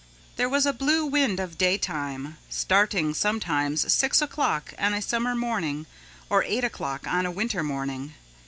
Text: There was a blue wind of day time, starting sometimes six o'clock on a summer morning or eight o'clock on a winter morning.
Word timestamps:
There 0.35 0.49
was 0.49 0.65
a 0.65 0.73
blue 0.73 1.05
wind 1.05 1.39
of 1.39 1.59
day 1.59 1.77
time, 1.77 2.37
starting 2.49 3.13
sometimes 3.13 3.93
six 3.93 4.19
o'clock 4.19 4.73
on 4.79 4.95
a 4.95 4.99
summer 4.99 5.35
morning 5.35 5.85
or 6.27 6.43
eight 6.43 6.63
o'clock 6.63 7.05
on 7.05 7.27
a 7.27 7.31
winter 7.31 7.61
morning. 7.61 8.15